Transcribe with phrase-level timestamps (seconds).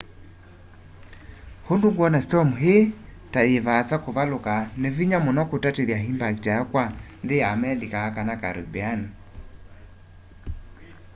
[1.73, 2.79] undu ngwona storm ii
[3.33, 6.85] ta yivaasa kuvaluka ni vinya muno kutatithya impact yayo kwa
[7.23, 8.99] nthi ya amelika kana caribbean